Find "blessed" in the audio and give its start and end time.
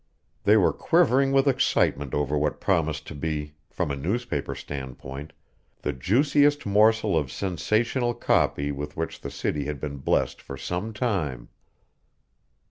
9.97-10.41